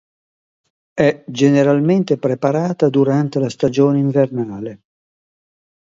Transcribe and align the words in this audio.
È 0.95 1.23
generalmente 1.27 2.17
preparata 2.17 2.89
durante 2.89 3.37
la 3.37 3.49
stagione 3.49 3.99
invernale. 3.99 4.81